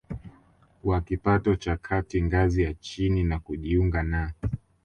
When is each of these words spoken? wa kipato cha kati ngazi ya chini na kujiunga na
wa 0.83 1.01
kipato 1.01 1.55
cha 1.55 1.77
kati 1.77 2.21
ngazi 2.21 2.63
ya 2.63 2.73
chini 2.73 3.23
na 3.23 3.39
kujiunga 3.39 4.03
na 4.03 4.33